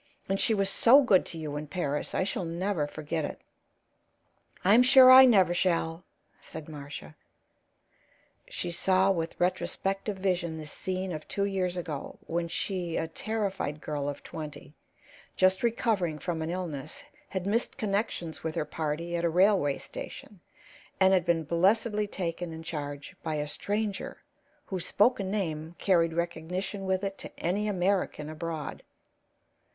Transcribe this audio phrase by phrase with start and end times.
[0.27, 2.15] And she was so good to you in Paris.
[2.15, 3.39] I shall never forget it."
[4.65, 6.03] "I'm sure I never shall,"
[6.39, 7.15] said Marcia.
[8.49, 13.79] She saw with retrospective vision the scene of two years ago, when she, a terrified
[13.79, 14.73] girl of twenty,
[15.35, 20.39] just recovering from an illness, had missed connections with her party at a railway station,
[20.99, 24.23] and had been blessedly taken in charge by a stranger
[24.65, 28.81] whose spoken name carried recognition with it to any American abroad.